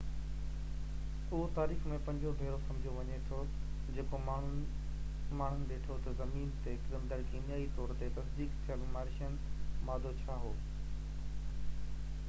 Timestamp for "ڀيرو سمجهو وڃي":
2.39-3.19